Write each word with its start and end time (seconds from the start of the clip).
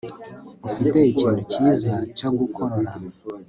ufite 0.67 0.99
ikintu 1.11 1.41
cyiza 1.51 1.93
cyo 2.17 2.29
gukorora 2.37 2.91